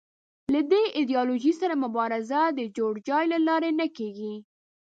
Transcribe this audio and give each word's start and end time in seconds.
له 0.53 0.61
دې 0.71 0.83
ایدیالوژۍ 0.97 1.53
سره 1.61 1.73
مبارزه 1.83 2.41
د 2.49 2.59
جوړ 2.77 2.93
جاړي 3.07 3.27
له 3.33 3.39
لارې 3.47 3.71
نه 3.79 3.87
کېږي 3.97 4.33